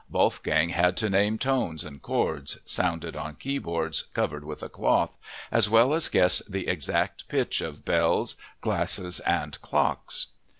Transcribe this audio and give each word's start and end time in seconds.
Wolfgang 0.09 0.69
had 0.69 0.97
to 0.97 1.11
name 1.11 1.37
tones 1.37 1.83
and 1.83 2.01
chords 2.01 2.57
sounded 2.65 3.15
on 3.15 3.35
keyboards 3.35 4.05
covered 4.15 4.43
with 4.43 4.63
a 4.63 4.67
cloth, 4.67 5.15
as 5.51 5.69
well 5.69 5.93
as 5.93 6.09
guess 6.09 6.39
the 6.49 6.67
exact 6.67 7.27
pitch 7.29 7.61
of 7.61 7.85
bells, 7.85 8.35
glasses, 8.61 9.19
and 9.19 9.61
clocks. 9.61 10.29